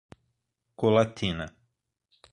[0.79, 1.45] Colatina